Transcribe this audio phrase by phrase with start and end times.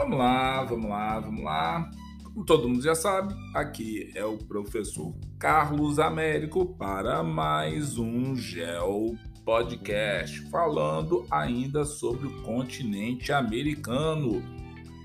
[0.00, 1.90] Vamos lá, vamos lá, vamos lá.
[2.24, 9.14] Como todo mundo já sabe, aqui é o professor Carlos Américo para mais um Geo
[9.44, 14.42] Podcast, falando ainda sobre o continente americano.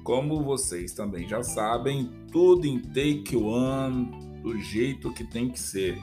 [0.02, 5.98] Como vocês também já sabem, tudo em take one, do jeito que tem que ser.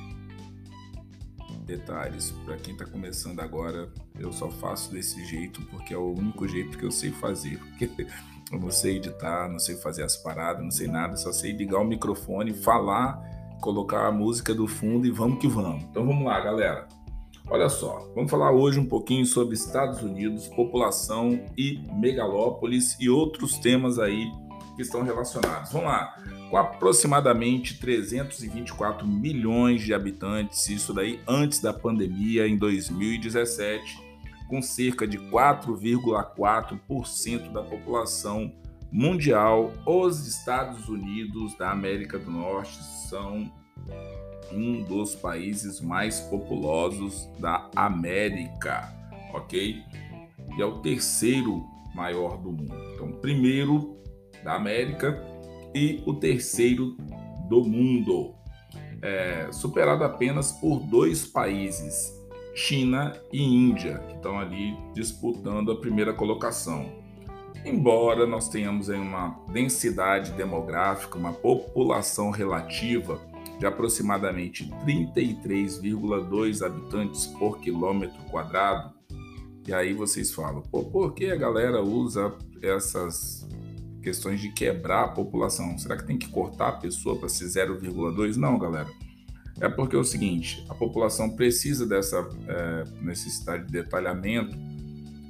[1.64, 6.46] Detalhes, para quem está começando agora, eu só faço desse jeito porque é o único
[6.46, 7.58] jeito que eu sei fazer.
[8.52, 11.80] Eu não sei editar, não sei fazer as paradas, não sei nada, só sei ligar
[11.80, 13.18] o microfone, falar,
[13.62, 15.84] colocar a música do fundo e vamos que vamos.
[15.84, 16.86] Então vamos lá, galera.
[17.48, 23.58] Olha só, vamos falar hoje um pouquinho sobre Estados Unidos, população e megalópolis e outros
[23.58, 24.30] temas aí
[24.76, 25.72] que estão relacionados.
[25.72, 26.16] Vamos lá.
[26.50, 34.01] Com aproximadamente 324 milhões de habitantes, isso daí antes da pandemia em 2017,
[34.52, 38.52] com cerca de 4,4% da população
[38.92, 42.76] mundial, os Estados Unidos da América do Norte
[43.08, 43.50] são
[44.52, 48.94] um dos países mais populosos da América,
[49.32, 49.82] ok?
[50.58, 52.76] E é o terceiro maior do mundo.
[52.92, 53.96] Então, primeiro
[54.44, 55.18] da América
[55.74, 56.94] e o terceiro
[57.48, 58.34] do mundo,
[59.00, 62.21] é, superado apenas por dois países,
[62.54, 67.00] China e Índia, que estão ali disputando a primeira colocação.
[67.64, 73.20] Embora nós tenhamos uma densidade demográfica, uma população relativa
[73.58, 78.92] de aproximadamente 33,2 habitantes por quilômetro quadrado,
[79.66, 83.48] e aí vocês falam, pô, por que a galera usa essas
[84.02, 85.78] questões de quebrar a população?
[85.78, 88.36] Será que tem que cortar a pessoa para ser 0,2?
[88.36, 88.90] Não, galera
[89.60, 94.56] é porque é o seguinte: a população precisa dessa é, necessidade de detalhamento,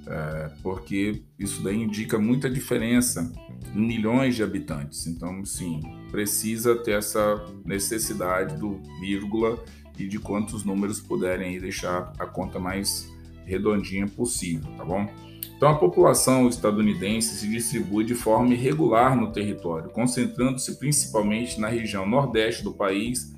[0.06, 3.32] é, porque isso daí indica muita diferença
[3.74, 5.06] em milhões de habitantes.
[5.06, 9.62] Então, sim, precisa ter essa necessidade do vírgula
[9.98, 13.10] e de quantos números puderem deixar a conta mais
[13.44, 15.08] redondinha possível, tá bom?
[15.56, 22.04] Então, a população estadunidense se distribui de forma irregular no território, concentrando-se principalmente na região
[22.04, 23.32] nordeste do país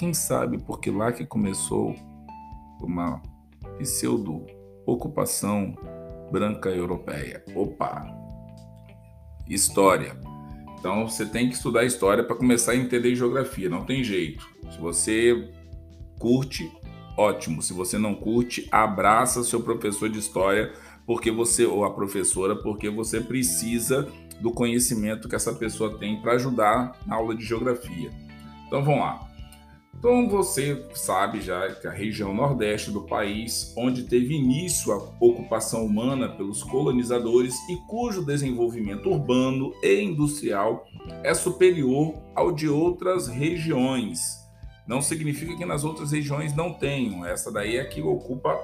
[0.00, 1.94] quem sabe porque lá que começou
[2.80, 3.20] uma
[3.76, 5.76] pseudo-ocupação
[6.32, 7.44] branca europeia.
[7.54, 8.06] Opa!
[9.46, 10.18] História.
[10.78, 14.48] Então você tem que estudar história para começar a entender geografia, não tem jeito.
[14.70, 15.52] Se você
[16.18, 16.72] curte,
[17.14, 17.60] ótimo.
[17.60, 20.72] Se você não curte, abraça seu professor de história,
[21.04, 24.08] porque você ou a professora, porque você precisa
[24.40, 28.10] do conhecimento que essa pessoa tem para ajudar na aula de geografia.
[28.66, 29.29] Então vamos lá.
[30.00, 35.84] Então você sabe já que a região nordeste do país, onde teve início a ocupação
[35.84, 40.86] humana pelos colonizadores e cujo desenvolvimento urbano e industrial
[41.22, 44.38] é superior ao de outras regiões.
[44.86, 48.58] Não significa que nas outras regiões não tenham, essa daí é que ocupa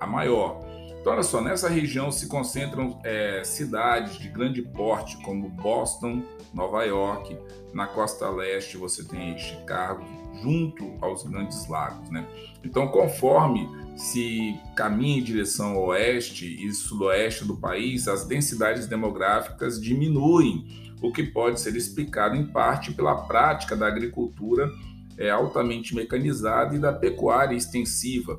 [0.00, 0.64] a maior.
[0.98, 6.22] Então, olha só, nessa região se concentram é, cidades de grande porte, como Boston,
[6.52, 7.38] Nova York.
[7.72, 10.04] Na costa leste você tem Chicago,
[10.42, 12.26] junto aos grandes lagos, né?
[12.64, 20.66] Então, conforme se caminha em direção oeste e sudoeste do país, as densidades demográficas diminuem,
[21.02, 24.70] o que pode ser explicado em parte pela prática da agricultura
[25.16, 28.38] é, altamente mecanizada e da pecuária extensiva,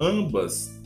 [0.00, 0.82] ambas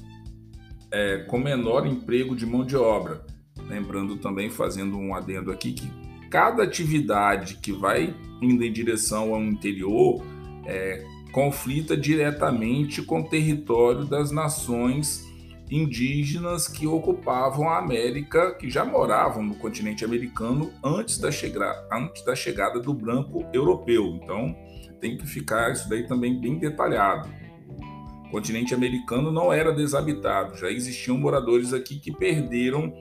[0.91, 3.25] é, com menor emprego de mão de obra.
[3.69, 5.91] Lembrando também, fazendo um adendo aqui, que
[6.31, 10.23] cada atividade que vai indo em direção ao interior
[10.69, 11.03] é,
[11.33, 15.27] conflita diretamente com o território das nações
[15.71, 22.25] indígenas que ocupavam a América, que já moravam no continente americano antes da, chegada, antes
[22.25, 24.19] da chegada do branco europeu.
[24.23, 24.55] Então,
[25.01, 27.29] tem que ficar isso daí também bem detalhado.
[28.27, 32.93] O continente americano não era desabitado, já existiam moradores aqui que perderam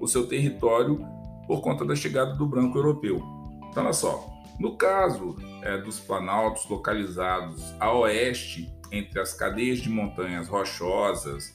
[0.00, 1.00] o seu território
[1.46, 3.20] por conta da chegada do branco europeu.
[3.68, 9.90] Então, olha só, no caso é, dos planaltos localizados a oeste, entre as cadeias de
[9.90, 11.54] montanhas rochosas,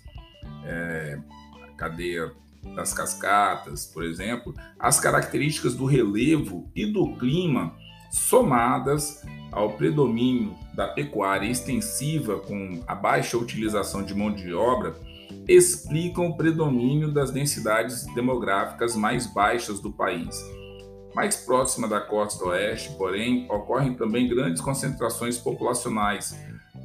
[0.64, 1.18] é,
[1.64, 2.32] a cadeia
[2.76, 7.76] das cascatas, por exemplo, as características do relevo e do clima,
[8.12, 14.96] somadas ao predomínio da pecuária extensiva com a baixa utilização de mão de obra,
[15.48, 20.40] explicam o predomínio das densidades demográficas mais baixas do país
[21.14, 26.38] mais próxima da costa oeste, porém, ocorrem também grandes concentrações populacionais,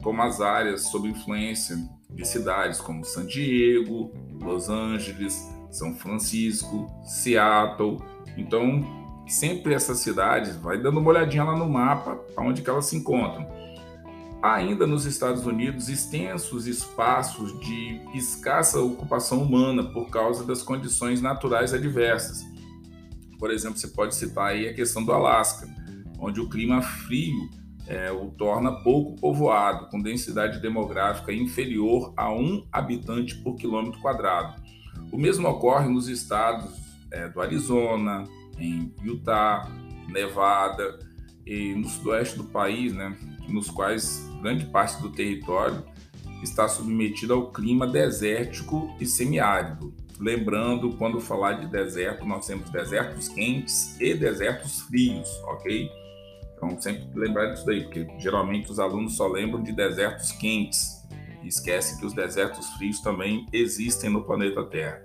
[0.02, 1.76] como as áreas sob influência
[2.11, 7.99] de cidades como San Diego, Los Angeles, São Francisco, Seattle
[8.37, 8.84] Então,
[9.26, 13.46] sempre essas cidades, vai dando uma olhadinha lá no mapa, aonde que elas se encontram.
[14.43, 21.73] Ainda nos Estados Unidos, extensos espaços de escassa ocupação humana por causa das condições naturais
[21.75, 22.44] adversas.
[23.38, 25.69] Por exemplo, você pode citar aí a questão do Alasca,
[26.19, 27.50] onde o clima frio
[27.87, 34.61] é, o torna pouco povoado, com densidade demográfica inferior a um habitante por quilômetro quadrado.
[35.12, 36.71] O mesmo ocorre nos estados
[37.11, 38.25] é, do Arizona,
[38.59, 39.71] em Utah,
[40.09, 40.99] Nevada
[41.44, 43.17] e no sudoeste do país, né,
[43.49, 45.85] nos quais grande parte do território
[46.43, 49.94] está submetido ao clima desértico e semiárido.
[50.18, 55.90] Lembrando, quando falar de deserto, nós temos desertos quentes e desertos frios, ok?
[56.56, 61.06] Então, sempre lembrar disso daí, porque geralmente os alunos só lembram de desertos quentes
[61.42, 65.02] e esquecem que os desertos frios também existem no planeta Terra.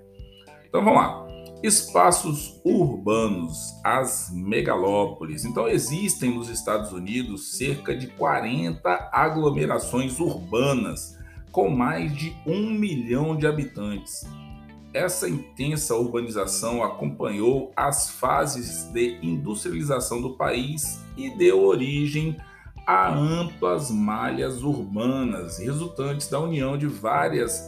[0.66, 1.26] Então, vamos lá.
[1.62, 5.44] Espaços urbanos, as megalópolis.
[5.44, 11.18] Então, existem nos Estados Unidos cerca de 40 aglomerações urbanas
[11.52, 14.26] com mais de um milhão de habitantes.
[14.94, 22.36] Essa intensa urbanização acompanhou as fases de industrialização do país e deu origem
[22.86, 27.66] a amplas malhas urbanas, resultantes da união de várias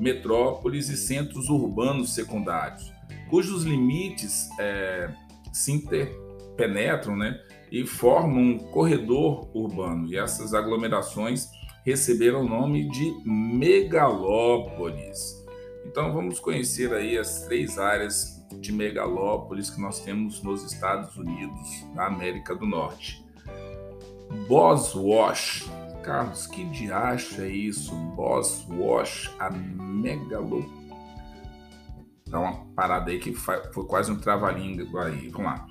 [0.00, 2.90] metrópoles e centros urbanos secundários,
[3.28, 5.12] cujos limites é,
[5.52, 7.38] se interpenetram né,
[7.70, 10.08] e formam um corredor urbano.
[10.08, 11.50] E essas aglomerações
[11.84, 15.41] receberam o nome de megalópolis.
[15.86, 21.86] Então vamos conhecer aí as três áreas de megalópolis que nós temos nos Estados Unidos,
[21.94, 23.24] na América do Norte.
[24.48, 25.68] Boswash.
[26.02, 27.94] Carlos, que diacho é isso?
[28.16, 30.82] Boswash, a megalópolis.
[32.26, 35.28] Dá uma parada aí que foi quase um trava-língua aí.
[35.28, 35.66] Vamos lá.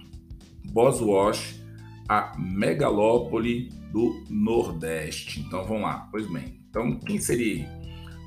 [0.72, 1.60] Boswash,
[2.08, 5.42] a megalópole do Nordeste.
[5.42, 6.08] Então vamos lá.
[6.12, 6.62] Pois bem.
[6.70, 7.68] Então quem seria?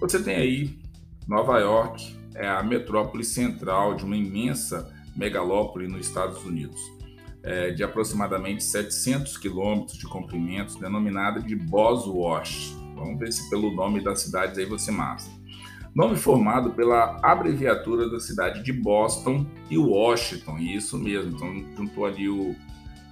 [0.01, 0.84] Você tem aí
[1.26, 6.79] Nova York é a metrópole central de uma imensa megalópole nos Estados Unidos,
[7.43, 12.76] é, de aproximadamente 700 quilômetros de comprimento, denominada de Boswash.
[12.94, 15.31] Vamos ver se pelo nome das cidades aí você massa.
[15.94, 21.37] Nome formado pela abreviatura da cidade de Boston e Washington, isso mesmo.
[21.37, 22.55] Então juntou ali o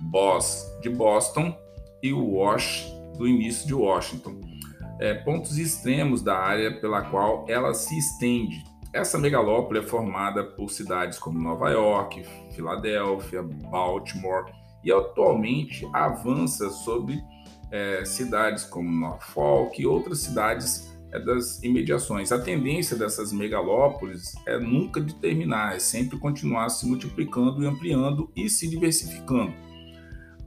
[0.01, 1.57] Boss de Boston
[2.03, 2.85] e o Wash
[3.17, 4.41] do início de Washington
[5.03, 8.65] é, pontos extremos da área pela qual ela se estende.
[8.93, 14.45] Essa megalópole é formada por cidades como Nova York, Filadélfia, Baltimore
[14.85, 17.21] e atualmente avança sobre
[17.73, 22.31] é, cidades como Norfolk e outras cidades é, das imediações.
[22.31, 28.31] A tendência dessas megalópolis é nunca de terminar, é sempre continuar se multiplicando e ampliando
[28.37, 29.53] e se diversificando.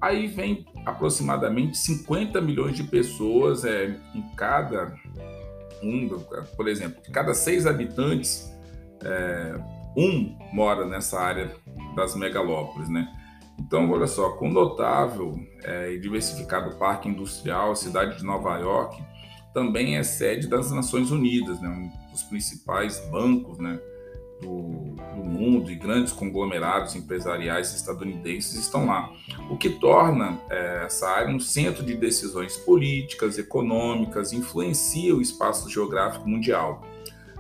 [0.06, 4.96] Aí vem aproximadamente 50 milhões de pessoas é, em cada
[5.82, 6.08] um,
[6.56, 8.54] por exemplo, de cada seis habitantes,
[9.04, 9.56] é,
[9.98, 11.56] um mora nessa área
[11.96, 13.12] das megalópolis, né?
[13.60, 19.04] Então, olha só, com notável é, e diversificado parque industrial, a cidade de Nova York
[19.56, 21.68] também é sede das Nações Unidas, né?
[21.68, 23.80] Um dos principais bancos, né?
[24.46, 29.12] Do, do, mundo e grandes conglomerados empresariais estadunidenses estão lá,
[29.50, 35.70] o que torna é, essa área um centro de decisões políticas, econômicas, influencia o espaço
[35.70, 36.86] geográfico mundial.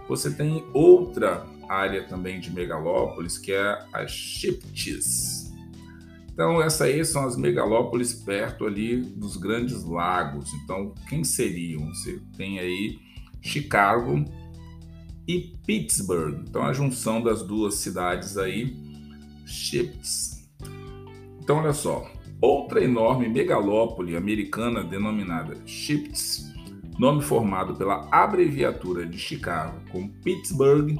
[0.07, 5.45] Você tem outra área também de megalópolis, que é a Chiptis.
[6.31, 10.53] Então, essas aí são as megalópolis perto ali dos grandes lagos.
[10.53, 11.87] Então, quem seriam?
[11.93, 12.99] Você tem aí
[13.41, 14.25] Chicago,
[15.27, 16.43] e Pittsburgh.
[16.47, 18.75] Então a junção das duas cidades aí,
[19.45, 20.49] Ships.
[21.41, 22.09] Então olha só,
[22.41, 26.51] outra enorme megalópole americana denominada Ships,
[26.97, 30.97] nome formado pela abreviatura de Chicago com Pittsburgh,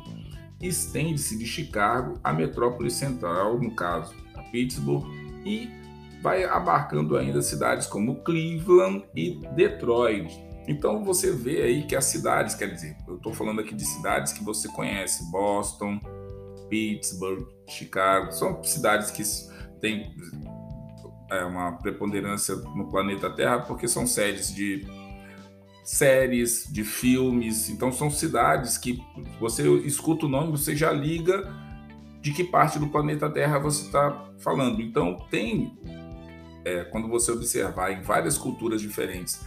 [0.61, 5.05] estende-se de Chicago à metrópole central, no caso, a Pittsburgh,
[5.45, 5.69] e
[6.21, 12.55] vai abarcando ainda cidades como Cleveland e Detroit, então você vê aí que as cidades,
[12.55, 15.99] quer dizer, eu estou falando aqui de cidades que você conhece, Boston,
[16.69, 19.23] Pittsburgh, Chicago, são cidades que
[19.79, 20.15] têm
[21.31, 24.85] é, uma preponderância no planeta Terra porque são sedes de
[25.83, 28.99] séries, de filmes, então são cidades que
[29.39, 31.53] você escuta o nome, você já liga
[32.21, 34.81] de que parte do planeta Terra você está falando.
[34.81, 35.77] Então tem,
[36.65, 39.45] é, quando você observar em várias culturas diferentes,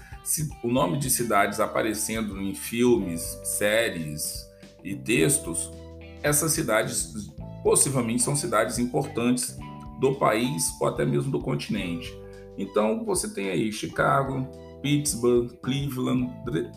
[0.63, 4.47] o nome de cidades aparecendo em filmes, séries
[4.85, 5.71] e textos,
[6.23, 7.13] essas cidades
[7.63, 9.57] possivelmente são cidades importantes
[10.01, 12.13] do país ou até mesmo do continente.
[12.57, 14.47] Então você tem aí Chicago,
[14.83, 16.31] Pittsburgh, Cleveland,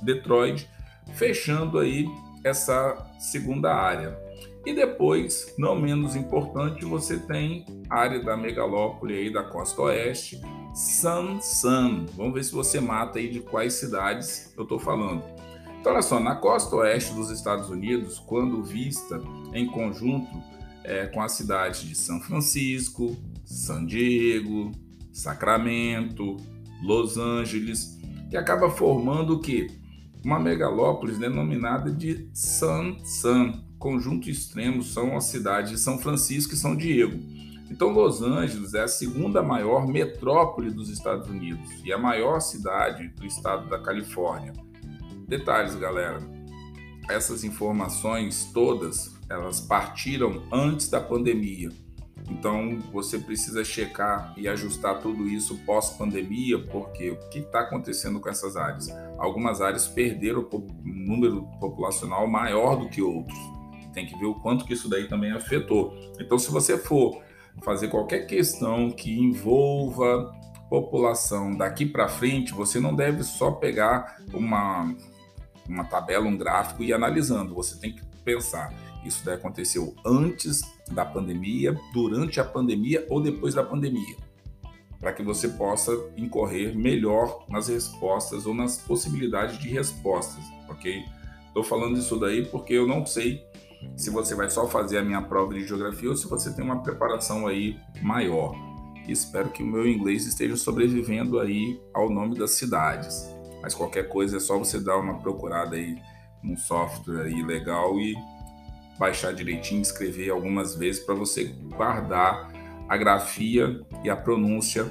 [0.04, 0.68] Detroit,
[1.14, 2.08] fechando aí
[2.44, 4.18] essa segunda área.
[4.66, 10.40] E depois, não menos importante, você tem a área da megalópole aí da costa oeste,
[10.74, 12.06] San San.
[12.16, 15.24] Vamos ver se você mata aí de quais cidades eu estou falando.
[15.80, 19.22] Então, olha só, na costa oeste dos Estados Unidos, quando vista
[19.54, 20.30] em conjunto
[20.84, 24.72] é, com as cidades de São Francisco, San Diego,
[25.12, 26.38] Sacramento,
[26.84, 28.00] Los Angeles,
[28.30, 29.68] que acaba formando o que?
[30.24, 33.64] Uma megalópolis denominada de San San.
[33.78, 37.20] Conjunto extremo são as cidades de São Francisco e São Diego.
[37.72, 43.08] Então, Los Angeles é a segunda maior metrópole dos Estados Unidos e a maior cidade
[43.08, 44.52] do estado da Califórnia.
[45.26, 46.20] Detalhes, galera.
[47.10, 51.70] Essas informações todas, elas partiram antes da pandemia.
[52.30, 58.28] Então você precisa checar e ajustar tudo isso pós-pandemia, porque o que está acontecendo com
[58.28, 58.90] essas áreas?
[59.18, 63.40] Algumas áreas perderam um número populacional maior do que outros.
[63.94, 65.94] Tem que ver o quanto que isso daí também afetou.
[66.20, 67.22] Então, se você for
[67.64, 70.34] fazer qualquer questão que envolva
[70.70, 74.96] população daqui para frente, você não deve só pegar uma,
[75.68, 77.54] uma tabela, um gráfico e analisando.
[77.56, 83.54] Você tem que pensar isso daí aconteceu antes da pandemia, durante a pandemia ou depois
[83.54, 84.16] da pandemia,
[85.00, 91.04] para que você possa incorrer melhor nas respostas ou nas possibilidades de respostas, ok?
[91.48, 93.44] Estou falando isso daí porque eu não sei
[93.96, 96.82] se você vai só fazer a minha prova de geografia ou se você tem uma
[96.82, 98.56] preparação aí maior.
[99.08, 103.30] Espero que o meu inglês esteja sobrevivendo aí ao nome das cidades.
[103.62, 105.98] Mas qualquer coisa é só você dar uma procurada aí
[106.44, 108.16] num software aí legal e
[108.98, 111.46] baixar direitinho, escrever algumas vezes para você
[111.76, 112.52] guardar
[112.88, 114.90] a grafia e a pronúncia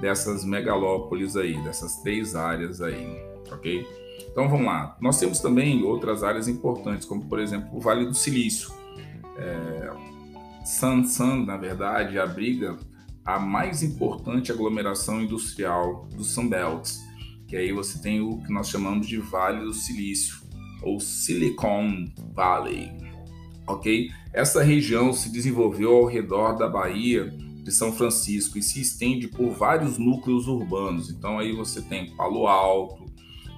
[0.00, 3.20] dessas megalópolis aí, dessas três áreas aí,
[3.50, 3.86] ok?
[4.30, 4.96] Então vamos lá.
[5.00, 8.72] Nós temos também outras áreas importantes, como por exemplo o Vale do Silício.
[9.36, 9.90] É,
[10.64, 12.76] San San, na verdade, abriga
[13.24, 16.90] a mais importante aglomeração industrial do Sunbelt,
[17.46, 20.40] que aí você tem o que nós chamamos de Vale do Silício,
[20.82, 23.10] ou Silicon Valley
[23.72, 24.10] ok?
[24.32, 27.26] Essa região se desenvolveu ao redor da Bahia
[27.62, 31.10] de São Francisco e se estende por vários núcleos urbanos.
[31.10, 32.99] Então aí você tem Palo Alto,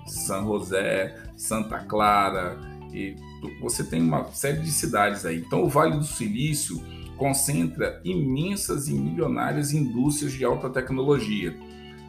[0.06, 2.58] São José, Santa Clara
[2.92, 3.16] e
[3.60, 5.38] você tem uma série de cidades aí.
[5.38, 6.82] Então o Vale do Silício
[7.16, 11.54] concentra imensas e milionárias indústrias de alta tecnologia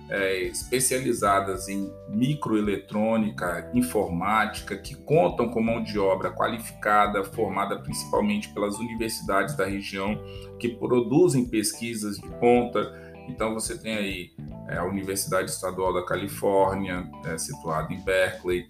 [0.09, 8.77] é, especializadas em microeletrônica, informática, que contam com mão de obra qualificada, formada principalmente pelas
[8.77, 10.21] universidades da região,
[10.59, 13.02] que produzem pesquisas de ponta.
[13.27, 14.31] Então, você tem aí
[14.67, 18.65] é, a Universidade Estadual da Califórnia, é, situada em Berkeley,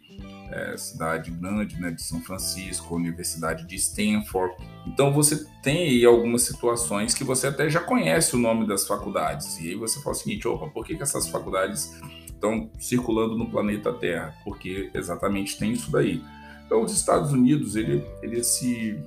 [0.53, 4.55] é, cidade grande né, de São Francisco, Universidade de Stanford.
[4.85, 9.59] Então você tem aí algumas situações que você até já conhece o nome das faculdades.
[9.59, 11.91] E aí você fala o seguinte: opa, por que, que essas faculdades
[12.25, 14.35] estão circulando no planeta Terra?
[14.43, 16.23] Porque exatamente tem isso daí.
[16.65, 18.99] Então os Estados Unidos ele, ele se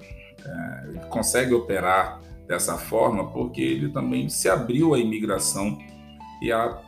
[0.44, 5.78] é, ele consegue operar dessa forma porque ele também se abriu à imigração
[6.40, 6.80] e a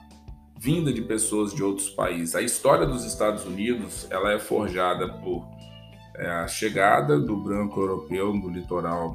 [0.58, 2.34] vinda de pessoas de outros países.
[2.34, 5.46] A história dos Estados Unidos ela é forjada por
[6.16, 9.14] é, a chegada do branco europeu no litoral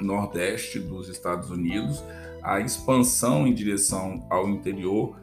[0.00, 2.02] nordeste dos Estados Unidos,
[2.42, 5.16] a expansão em direção ao interior,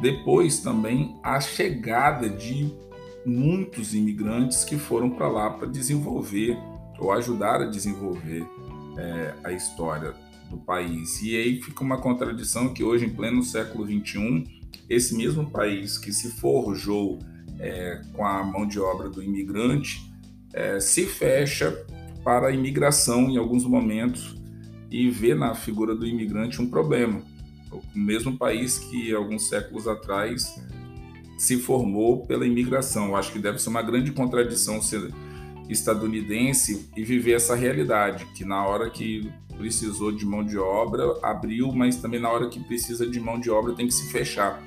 [0.00, 2.72] depois também a chegada de
[3.26, 6.56] muitos imigrantes que foram para lá para desenvolver
[6.98, 8.46] ou ajudar a desenvolver
[8.98, 10.14] é, a história
[10.50, 11.22] do país.
[11.22, 14.44] E aí fica uma contradição que hoje, em pleno século XXI,
[14.88, 17.18] esse mesmo país que se forjou
[17.58, 20.12] é, com a mão de obra do imigrante
[20.52, 21.84] é, se fecha
[22.24, 24.36] para a imigração em alguns momentos
[24.90, 27.22] e vê na figura do imigrante um problema.
[27.70, 30.58] O mesmo país que alguns séculos atrás
[31.36, 33.08] se formou pela imigração.
[33.08, 35.12] Eu acho que deve ser uma grande contradição ser
[35.68, 41.72] estadunidense e viver essa realidade, que na hora que precisou de mão de obra, abriu,
[41.72, 44.62] mas também na hora que precisa de mão de obra tem que se fechar.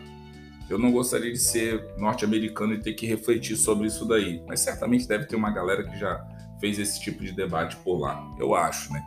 [0.70, 5.08] Eu não gostaria de ser norte-americano e ter que refletir sobre isso daí, mas certamente
[5.08, 6.24] deve ter uma galera que já
[6.60, 9.04] fez esse tipo de debate por lá, eu acho, né?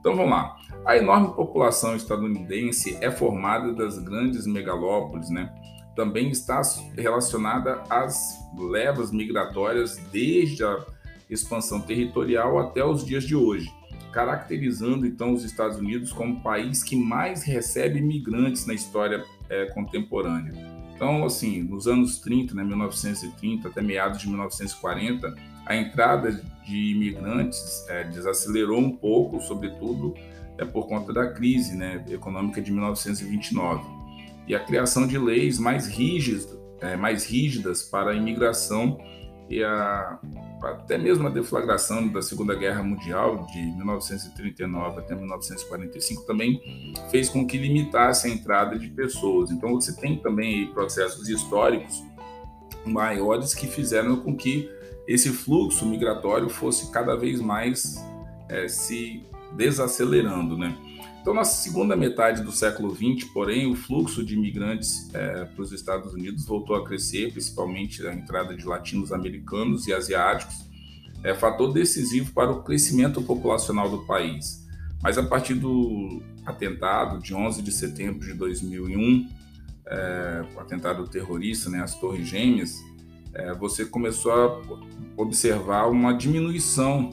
[0.00, 0.56] Então vamos lá.
[0.84, 5.52] A enorme população estadunidense é formada das grandes megalópolis, né?
[5.94, 6.60] Também está
[6.96, 10.84] relacionada às levas migratórias desde a
[11.28, 13.70] expansão territorial até os dias de hoje
[14.16, 19.66] caracterizando então os Estados Unidos como o país que mais recebe imigrantes na história é,
[19.66, 20.54] contemporânea.
[20.94, 25.34] Então, assim, nos anos 30, né, 1930 até meados de 1940,
[25.66, 26.32] a entrada
[26.64, 30.14] de imigrantes é, desacelerou um pouco, sobretudo
[30.56, 33.84] é por conta da crise né, econômica de 1929
[34.48, 36.48] e a criação de leis mais rígidas,
[36.80, 38.98] é, mais rígidas para a imigração
[39.48, 40.18] e a,
[40.62, 46.60] até mesmo a deflagração da Segunda Guerra Mundial de 1939 até 1945 também
[47.10, 49.50] fez com que limitasse a entrada de pessoas.
[49.50, 52.02] Então você tem também processos históricos
[52.84, 54.70] maiores que fizeram com que
[55.06, 58.04] esse fluxo migratório fosse cada vez mais
[58.48, 59.24] é, se
[59.56, 60.76] desacelerando, né?
[61.26, 65.72] Então, na segunda metade do século XX, porém, o fluxo de imigrantes é, para os
[65.72, 70.54] Estados Unidos voltou a crescer, principalmente a entrada de latinos americanos e asiáticos,
[71.24, 74.64] é fator decisivo para o crescimento populacional do país.
[75.02, 79.28] Mas a partir do atentado de 11 de setembro de 2001,
[79.84, 82.76] é, o atentado terrorista, né, as Torres Gêmeas,
[83.34, 84.62] é, você começou a
[85.16, 87.10] observar uma diminuição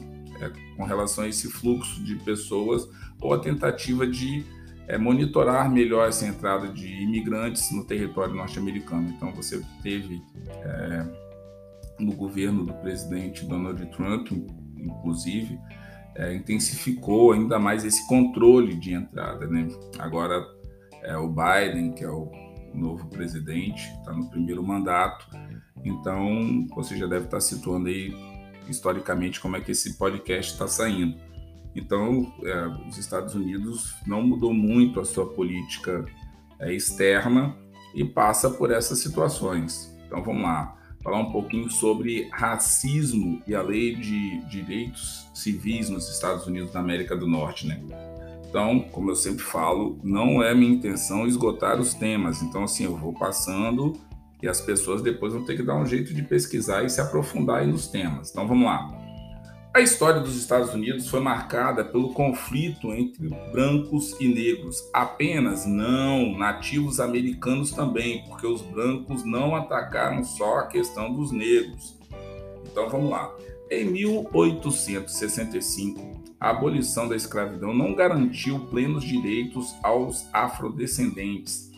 [0.76, 2.88] com relação a esse fluxo de pessoas
[3.20, 4.44] ou a tentativa de
[4.86, 9.08] é, monitorar melhor essa entrada de imigrantes no território norte-americano.
[9.08, 11.06] Então, você teve é,
[11.98, 14.30] no governo do presidente Donald Trump,
[14.76, 15.58] inclusive,
[16.14, 19.46] é, intensificou ainda mais esse controle de entrada.
[19.46, 19.68] Né?
[19.98, 20.44] Agora,
[21.02, 22.30] é, o Biden, que é o
[22.72, 25.26] novo presidente, está no primeiro mandato,
[25.84, 28.12] então você já deve estar tá situando aí
[28.68, 31.18] historicamente como é que esse podcast está saindo.
[31.74, 36.04] Então, é, os Estados Unidos não mudou muito a sua política
[36.60, 37.56] é, externa
[37.94, 39.92] e passa por essas situações.
[40.06, 46.08] Então, vamos lá, falar um pouquinho sobre racismo e a lei de direitos civis nos
[46.08, 47.80] Estados Unidos da América do Norte, né?
[48.48, 52.40] Então, como eu sempre falo, não é minha intenção esgotar os temas.
[52.40, 53.94] Então, assim, eu vou passando
[54.44, 57.66] e as pessoas depois vão ter que dar um jeito de pesquisar e se aprofundar
[57.66, 58.30] nos temas.
[58.30, 58.94] Então vamos lá.
[59.72, 64.76] A história dos Estados Unidos foi marcada pelo conflito entre brancos e negros.
[64.92, 71.98] Apenas não, nativos americanos também, porque os brancos não atacaram só a questão dos negros.
[72.70, 73.34] Então vamos lá.
[73.70, 81.72] Em 1865, a abolição da escravidão não garantiu plenos direitos aos afrodescendentes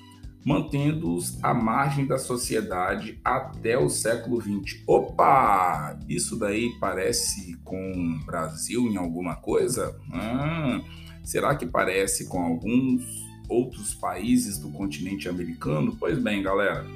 [0.46, 4.80] mantendo-os à margem da sociedade até o século XX.
[4.86, 5.98] Opa!
[6.08, 9.98] Isso daí parece com o Brasil em alguma coisa?
[10.08, 10.84] Hum,
[11.24, 13.02] será que parece com alguns
[13.48, 15.96] outros países do continente americano?
[15.98, 16.86] Pois bem, galera,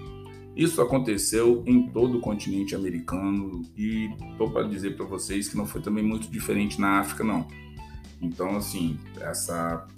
[0.55, 5.67] isso aconteceu em todo o continente americano e estou para dizer para vocês que não
[5.67, 7.49] foi também muito diferente na África, não.
[8.23, 9.89] Então, assim, essa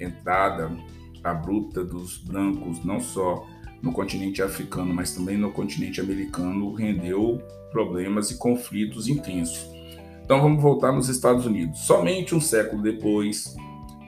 [0.00, 0.70] entrada
[1.24, 3.46] abrupta dos brancos, não só
[3.82, 9.68] no continente africano, mas também no continente americano, rendeu problemas e conflitos intensos.
[10.24, 11.80] Então vamos voltar nos Estados Unidos.
[11.80, 13.54] Somente um século depois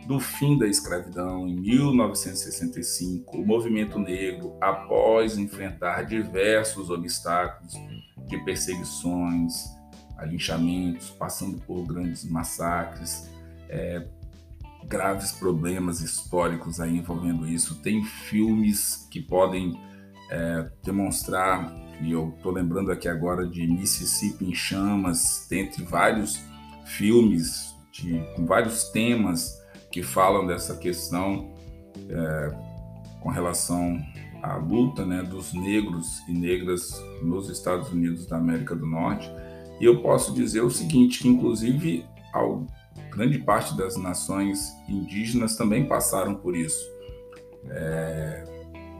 [0.07, 7.75] do fim da escravidão, em 1965, o movimento negro, após enfrentar diversos obstáculos
[8.29, 9.65] de perseguições,
[10.17, 13.29] alinchamentos, passando por grandes massacres,
[13.69, 14.07] é,
[14.89, 17.81] graves problemas históricos aí envolvendo isso.
[17.83, 19.79] Tem filmes que podem
[20.31, 26.41] é, demonstrar, e eu estou lembrando aqui agora de Mississippi em Chamas, dentre vários
[26.85, 29.57] filmes de, com vários temas
[29.91, 31.55] que falam dessa questão
[32.09, 32.51] é,
[33.21, 33.99] com relação
[34.43, 39.31] à luta né, dos negros e negras nos Estados Unidos da América do Norte.
[39.81, 42.05] E eu posso dizer o seguinte, que inclusive
[43.17, 46.85] grande parte das nações indígenas também passaram por isso.
[47.71, 48.45] É,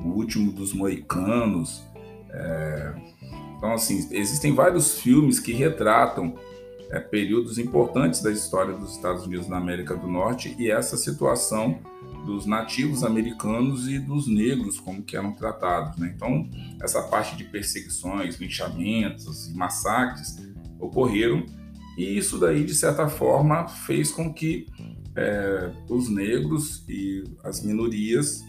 [0.03, 1.85] o último dos moicanos.
[2.31, 2.95] É,
[3.57, 6.35] então, assim, existem vários filmes que retratam
[6.91, 11.79] é, períodos importantes da história dos Estados Unidos na América do Norte e essa situação
[12.25, 15.97] dos nativos americanos e dos negros, como que eram tratados.
[15.99, 16.13] Né?
[16.15, 16.49] Então,
[16.83, 20.37] essa parte de perseguições, linchamentos e massacres
[20.81, 21.45] ocorreram
[21.97, 24.67] e isso daí, de certa forma, fez com que
[25.17, 28.45] é, os negros e as minorias,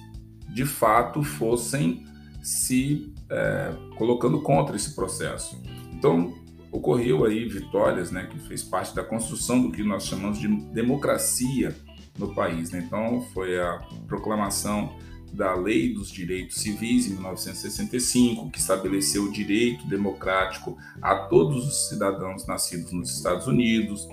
[0.53, 2.05] de fato, fossem
[2.41, 5.61] se é, colocando contra esse processo.
[5.93, 6.33] Então,
[6.71, 11.75] ocorreu aí vitórias, né, que fez parte da construção do que nós chamamos de democracia
[12.17, 12.71] no país.
[12.71, 12.83] Né?
[12.85, 14.93] Então, foi a proclamação
[15.33, 21.89] da Lei dos Direitos Civis em 1965, que estabeleceu o direito democrático a todos os
[21.89, 24.07] cidadãos nascidos nos Estados Unidos.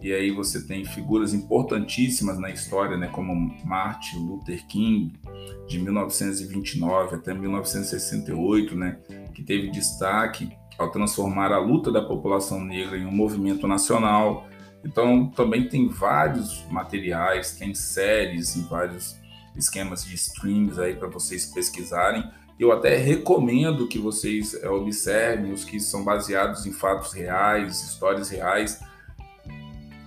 [0.00, 5.12] E aí você tem figuras importantíssimas na história, né, como Martin Luther King,
[5.66, 8.98] de 1929 até 1968, né,
[9.34, 14.46] que teve destaque ao transformar a luta da população negra em um movimento nacional.
[14.84, 19.16] Então, também tem vários materiais, tem séries em vários
[19.56, 22.24] esquemas de streams aí para vocês pesquisarem.
[22.58, 28.28] Eu até recomendo que vocês é, observem os que são baseados em fatos reais, histórias
[28.28, 28.80] reais.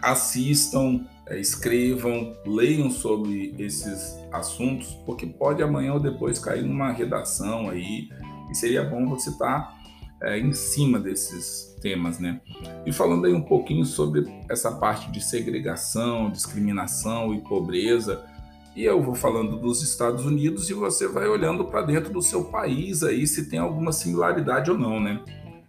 [0.01, 7.69] Assistam, é, escrevam, leiam sobre esses assuntos, porque pode amanhã ou depois cair numa redação
[7.69, 8.09] aí,
[8.49, 9.77] e seria bom você estar tá,
[10.21, 12.39] é, em cima desses temas, né?
[12.85, 18.23] E falando aí um pouquinho sobre essa parte de segregação, discriminação e pobreza,
[18.77, 22.45] e eu vou falando dos Estados Unidos e você vai olhando para dentro do seu
[22.45, 25.19] país aí se tem alguma similaridade ou não, né?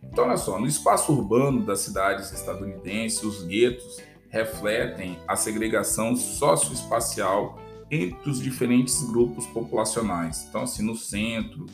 [0.02, 7.58] Então, olha só, no espaço urbano das cidades estadunidenses, os guetos refletem a segregação socioespacial
[7.90, 10.44] entre os diferentes grupos populacionais.
[10.46, 11.64] Então, assim, no centro,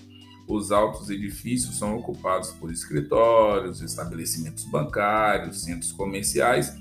[0.46, 6.72] os altos edifícios são ocupados por escritórios, estabelecimentos bancários, centros comerciais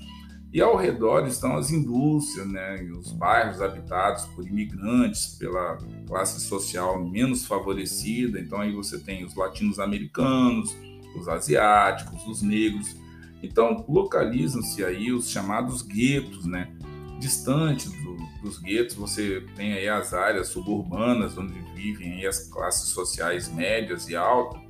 [0.54, 6.40] e ao redor estão as indústrias, né, e os bairros habitados por imigrantes, pela classe
[6.40, 8.38] social menos favorecida.
[8.38, 10.72] Então aí você tem os latinos-americanos,
[11.18, 12.96] os asiáticos, os negros.
[13.42, 16.72] Então localizam-se aí os chamados guetos, né?
[17.18, 23.52] Distante do, dos guetos, você tem aí as áreas suburbanas onde vivem as classes sociais
[23.52, 24.60] médias e altas.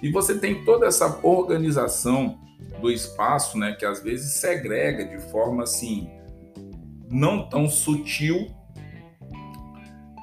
[0.00, 2.38] E você tem toda essa organização
[2.82, 6.10] do espaço, né, que às vezes segrega de forma assim
[7.08, 8.50] não tão sutil.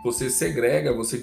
[0.03, 1.21] Você segrega, você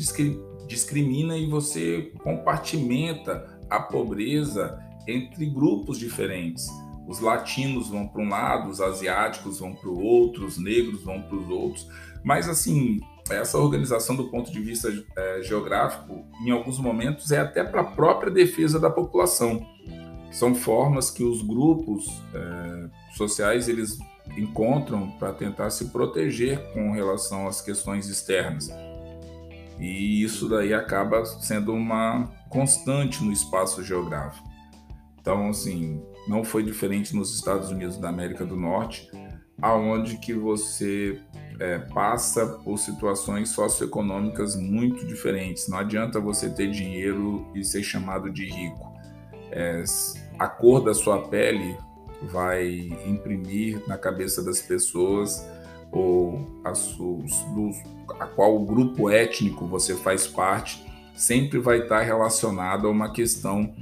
[0.67, 6.67] discrimina e você compartimenta a pobreza entre grupos diferentes.
[7.07, 11.23] Os latinos vão para um lado, os asiáticos vão para o outro, os negros vão
[11.23, 11.89] para os outros.
[12.25, 17.63] Mas, assim, essa organização do ponto de vista é, geográfico, em alguns momentos, é até
[17.65, 19.65] para a própria defesa da população
[20.31, 23.99] são formas que os grupos é, sociais eles
[24.37, 28.69] encontram para tentar se proteger com relação às questões externas.
[29.79, 34.47] E isso daí acaba sendo uma constante no espaço geográfico.
[35.21, 39.11] Então, assim, não foi diferente nos Estados Unidos da América do Norte,
[39.61, 41.21] aonde que você
[41.59, 45.69] é, passa por situações socioeconômicas muito diferentes.
[45.69, 48.96] Não adianta você ter dinheiro e ser chamado de rico.
[49.51, 49.83] É,
[50.39, 51.77] a cor da sua pele
[52.23, 55.47] vai imprimir na cabeça das pessoas
[55.93, 56.73] ou a,
[58.23, 63.75] a qual grupo étnico você faz parte sempre vai estar relacionado a uma questão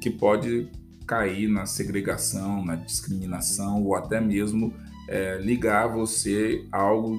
[0.00, 0.68] que pode
[1.06, 4.74] cair na segregação, na discriminação ou até mesmo
[5.08, 7.18] é, ligar você a algo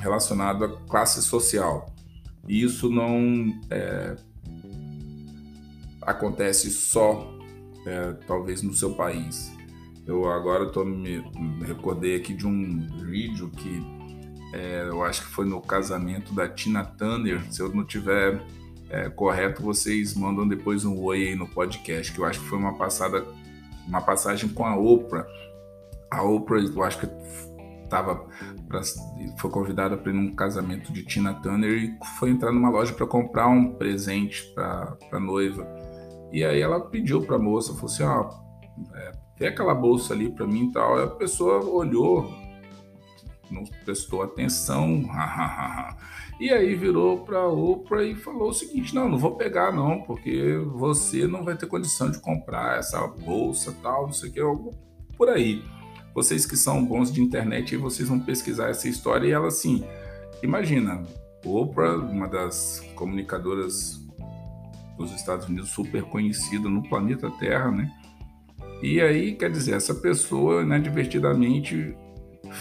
[0.00, 1.94] relacionado à classe social.
[2.48, 4.16] Isso não é,
[6.08, 7.30] acontece só
[7.86, 9.52] é, talvez no seu país.
[10.06, 13.82] Eu agora tô me, me recordei aqui de um vídeo que
[14.54, 17.40] é, eu acho que foi no casamento da Tina Turner.
[17.52, 18.42] Se eu não tiver
[18.88, 22.58] é, correto, vocês mandam depois um oi aí no podcast, que eu acho que foi
[22.58, 23.26] uma passada,
[23.86, 25.26] uma passagem com a Oprah.
[26.10, 27.06] A Oprah, eu acho que
[27.90, 28.26] tava
[28.66, 28.80] pra,
[29.38, 33.06] foi convidada para ir num casamento de Tina Turner e foi entrar numa loja para
[33.06, 35.66] comprar um presente para a noiva.
[36.32, 38.30] E aí ela pediu para a moça, falou assim, ó,
[38.94, 40.98] é, tem aquela bolsa ali para mim e tal.
[40.98, 42.32] E a pessoa olhou,
[43.50, 45.02] não prestou atenção,
[46.38, 50.56] e aí virou para Oprah e falou o seguinte, não, não vou pegar não, porque
[50.74, 54.74] você não vai ter condição de comprar essa bolsa tal, não sei o que, algo
[55.16, 55.62] por aí.
[56.14, 59.84] Vocês que são bons de internet, vocês vão pesquisar essa história e ela assim,
[60.42, 61.02] imagina,
[61.44, 64.07] Oprah, uma das comunicadoras
[64.98, 67.90] dos Estados Unidos super conhecida no planeta Terra, né?
[68.82, 71.96] E aí, quer dizer, essa pessoa inadvertidamente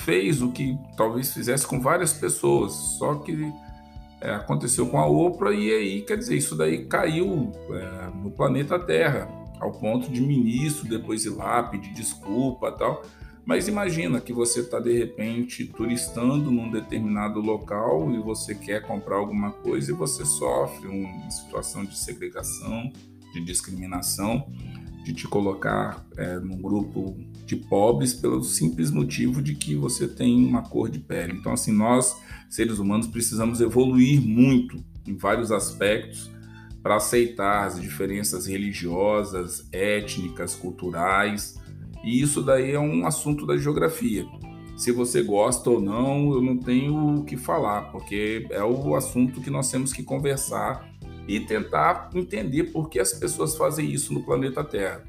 [0.03, 3.51] fez o que talvez fizesse com várias pessoas, só que
[4.21, 8.79] é, aconteceu com a Oprah e aí, quer dizer, isso daí caiu é, no planeta
[8.79, 13.03] Terra, ao ponto de ministro depois ir lá pedir desculpa tal.
[13.47, 19.15] Mas imagina que você está de repente turistando num determinado local e você quer comprar
[19.15, 22.91] alguma coisa e você sofre uma situação de segregação,
[23.33, 24.51] de discriminação,
[25.05, 30.45] de te colocar é, num grupo de pobres pelo simples motivo de que você tem
[30.45, 31.31] uma cor de pele.
[31.31, 32.17] Então, assim, nós,
[32.49, 36.29] seres humanos, precisamos evoluir muito em vários aspectos
[36.83, 41.57] para aceitar as diferenças religiosas, étnicas, culturais
[42.03, 44.25] E isso daí é um assunto da geografia.
[44.75, 49.41] Se você gosta ou não, eu não tenho o que falar, porque é o assunto
[49.41, 50.87] que nós temos que conversar
[51.27, 55.03] e tentar entender por que as pessoas fazem isso no planeta Terra.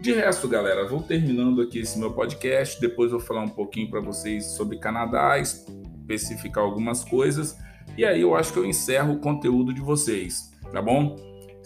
[0.00, 2.80] De resto, galera, vou terminando aqui esse meu podcast.
[2.80, 7.56] Depois vou falar um pouquinho para vocês sobre Canadá, especificar algumas coisas.
[7.96, 11.16] E aí eu acho que eu encerro o conteúdo de vocês, tá bom?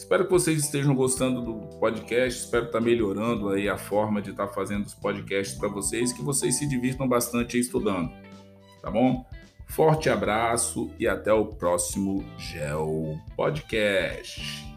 [0.01, 4.49] Espero que vocês estejam gostando do podcast, espero estar melhorando aí a forma de estar
[4.49, 8.11] fazendo os podcasts para vocês, que vocês se divirtam bastante estudando,
[8.81, 9.27] tá bom?
[9.69, 14.70] Forte abraço e até o próximo Gel Podcast.